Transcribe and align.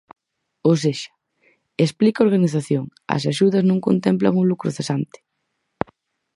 Ou 0.67 0.75
sexa, 0.83 1.13
explica 1.85 2.17
a 2.19 2.25
organización, 2.27 2.83
as 3.15 3.23
axudas 3.31 3.63
non 3.69 3.83
contemplan 3.87 4.33
o 4.41 4.47
lucro 4.49 4.69
cesante. 4.77 5.17